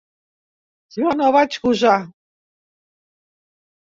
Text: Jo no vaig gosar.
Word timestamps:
Jo 0.95 1.11
no 1.17 1.27
vaig 1.35 1.57
gosar. 1.65 1.97